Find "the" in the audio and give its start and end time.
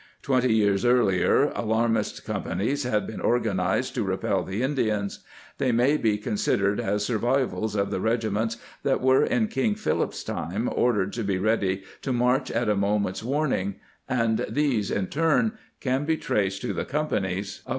4.43-4.63, 7.91-7.99, 16.73-16.83